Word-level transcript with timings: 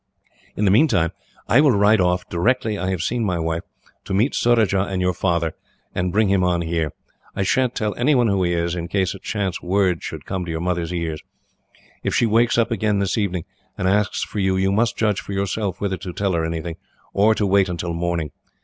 "In 0.55 0.65
the 0.65 0.71
meantime, 0.71 1.11
I 1.47 1.61
will 1.61 1.73
ride 1.77 2.01
off, 2.01 2.27
directly 2.27 2.75
I 2.75 2.89
have 2.89 3.03
seen 3.03 3.23
my 3.23 3.37
wife, 3.37 3.61
to 4.05 4.15
meet 4.15 4.33
Surajah 4.33 4.85
and 4.87 4.99
your 4.99 5.13
father, 5.13 5.53
and 5.93 6.11
bring 6.11 6.27
him 6.27 6.43
on 6.43 6.61
here. 6.63 6.93
I 7.35 7.43
sha'n't 7.43 7.75
tell 7.75 7.93
anyone 7.93 8.25
who 8.27 8.41
he 8.43 8.51
is, 8.53 8.73
in 8.73 8.87
case 8.87 9.13
a 9.13 9.19
chance 9.19 9.61
word 9.61 10.01
should 10.01 10.25
come 10.25 10.43
to 10.43 10.49
your 10.49 10.59
mother's 10.59 10.91
ears. 10.91 11.21
If 12.01 12.15
she 12.15 12.25
wakes 12.25 12.57
up 12.57 12.71
again 12.71 12.97
this 12.97 13.15
evening, 13.15 13.43
and 13.77 13.87
asks 13.87 14.23
for 14.23 14.39
you, 14.39 14.57
you 14.57 14.71
must 14.71 14.97
judge 14.97 15.21
for 15.21 15.33
yourself 15.33 15.79
whether 15.79 15.97
to 15.97 16.13
tell 16.13 16.33
her 16.33 16.43
anything, 16.43 16.77
or 17.13 17.35
to 17.35 17.45
wait 17.45 17.69
until 17.69 17.93
morning. 17.93 18.31